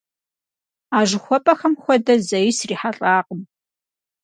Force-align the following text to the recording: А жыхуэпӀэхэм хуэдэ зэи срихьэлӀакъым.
А 0.97 0.99
жыхуэпӀэхэм 1.09 1.73
хуэдэ 1.81 2.15
зэи 2.27 2.49
срихьэлӀакъым. 2.57 3.41